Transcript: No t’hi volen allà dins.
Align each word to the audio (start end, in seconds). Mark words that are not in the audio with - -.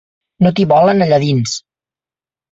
No 0.45 0.51
t’hi 0.59 0.63
volen 0.71 1.05
allà 1.05 1.19
dins. 1.23 1.53